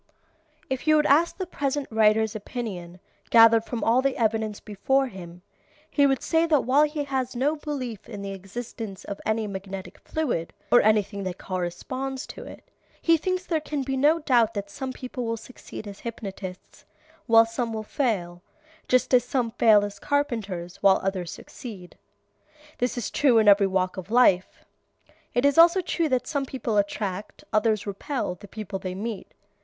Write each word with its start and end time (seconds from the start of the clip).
If 0.67 0.87
you 0.87 0.95
would 0.95 1.05
ask 1.05 1.37
the 1.37 1.45
present 1.45 1.87
writer's 1.91 2.35
opinion, 2.35 2.99
gathered 3.29 3.65
from 3.65 3.83
all 3.83 4.01
the 4.01 4.17
evidence 4.17 4.59
before 4.59 5.05
him, 5.05 5.43
he 5.91 6.07
would 6.07 6.23
say 6.23 6.47
that 6.47 6.61
while 6.63 6.85
he 6.85 7.03
has 7.03 7.35
no 7.35 7.55
belief 7.55 8.09
in 8.09 8.23
the 8.23 8.31
existence 8.31 9.03
of 9.03 9.21
any 9.27 9.45
magnetic 9.45 9.99
fluid, 9.99 10.53
or 10.71 10.81
anything 10.81 11.21
that 11.25 11.37
corresponds 11.37 12.25
to 12.25 12.43
it, 12.43 12.63
he 12.99 13.15
thinks 13.15 13.45
there 13.45 13.61
can 13.61 13.83
be 13.83 13.95
no 13.95 14.17
doubt 14.17 14.55
that 14.55 14.71
some 14.71 14.91
people 14.91 15.23
will 15.23 15.37
succeed 15.37 15.87
as 15.87 15.99
hypnotists 15.99 16.83
while 17.27 17.45
some 17.45 17.71
will 17.71 17.83
fail, 17.83 18.41
just 18.87 19.13
as 19.13 19.23
some 19.23 19.51
fail 19.51 19.85
as 19.85 19.99
carpenters 19.99 20.77
while 20.77 20.99
others 21.03 21.29
succeed. 21.29 21.95
This 22.79 22.97
is 22.97 23.11
true 23.11 23.37
in 23.37 23.47
every 23.47 23.67
walk 23.67 23.97
of 23.97 24.09
life. 24.09 24.65
It 25.35 25.45
is 25.45 25.59
also 25.59 25.79
true 25.79 26.09
that 26.09 26.25
some 26.25 26.47
people 26.47 26.77
attract, 26.77 27.43
others 27.53 27.85
repel, 27.85 28.33
the 28.33 28.47
people 28.47 28.79
they 28.79 28.95
meet. 28.95 29.31